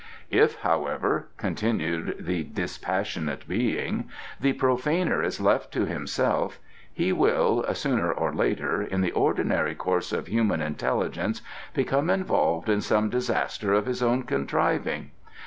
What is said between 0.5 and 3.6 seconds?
however," continued the dispassionate